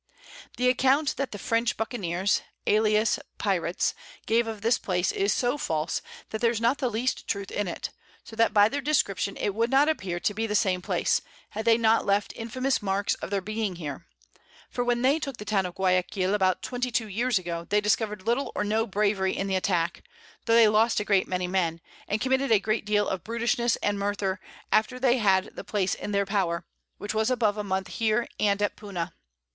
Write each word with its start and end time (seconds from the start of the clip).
The 0.57 0.67
Account 0.67 1.15
that 1.17 1.31
the 1.31 1.37
French 1.37 1.77
Buccaneers, 1.77 2.41
alias 2.65 3.19
Pirates, 3.37 3.93
gave 4.25 4.47
of 4.47 4.61
this 4.63 4.79
Place, 4.79 5.11
is 5.11 5.31
so 5.31 5.59
false, 5.59 6.01
that 6.31 6.41
there's 6.41 6.59
not 6.59 6.79
the 6.79 6.89
least 6.89 7.27
Truth 7.27 7.51
in 7.51 7.67
it; 7.67 7.91
so 8.23 8.35
that 8.35 8.51
by 8.51 8.67
their 8.67 8.81
Description 8.81 9.37
it 9.37 9.53
would 9.53 9.69
not 9.69 9.87
appear 9.87 10.19
to 10.19 10.33
be 10.33 10.47
the 10.47 10.55
same 10.55 10.81
Place, 10.81 11.21
had 11.51 11.65
they 11.65 11.77
not 11.77 12.03
left 12.03 12.33
infamous 12.35 12.81
Marks 12.81 13.13
of 13.21 13.29
their 13.29 13.41
being 13.41 13.75
here: 13.75 14.07
For 14.71 14.83
when 14.83 15.03
they 15.03 15.19
took 15.19 15.37
the 15.37 15.45
Town 15.45 15.67
of 15.67 15.75
Guiaquil 15.75 16.33
about 16.33 16.63
22 16.63 17.07
Years 17.07 17.37
ago, 17.37 17.67
they 17.69 17.79
discover'd 17.79 18.25
little 18.25 18.51
or 18.55 18.63
no 18.63 18.87
Bravery 18.87 19.37
in 19.37 19.45
the 19.45 19.55
Attack 19.55 20.01
(tho' 20.45 20.55
they 20.55 20.67
lost 20.67 20.99
a 20.99 21.03
great 21.05 21.27
many 21.27 21.45
Men) 21.45 21.79
and 22.07 22.19
committed 22.19 22.51
a 22.51 22.57
great 22.59 22.85
deal 22.87 23.07
of 23.07 23.23
Brutishness 23.23 23.75
and 23.83 23.99
Murther 23.99 24.39
after 24.71 24.99
they 24.99 25.19
had 25.19 25.55
the 25.55 25.63
Place 25.63 25.93
in 25.93 26.11
their 26.11 26.25
Power, 26.25 26.65
which 26.97 27.13
was 27.13 27.29
above 27.29 27.55
a 27.55 27.63
Month 27.63 27.89
here 27.89 28.27
and 28.39 28.63
at 28.63 28.75
Puna. 28.75 29.13